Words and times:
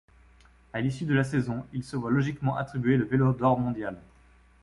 À 0.73 0.81
l'issue 0.81 1.05
de 1.05 1.13
la 1.13 1.23
saison, 1.23 1.63
il 1.73 1.83
se 1.83 1.95
voit 1.95 2.09
logiquement 2.09 2.55
attribuer 2.57 2.97
le 2.97 3.05
Vélo 3.05 3.33
d'Or 3.33 3.59
mondial. 3.59 3.95